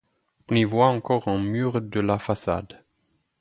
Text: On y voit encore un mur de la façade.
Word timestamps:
On 0.49 0.55
y 0.55 0.63
voit 0.63 0.87
encore 0.87 1.27
un 1.27 1.37
mur 1.37 1.79
de 1.79 1.99
la 1.99 2.17
façade. 2.17 2.83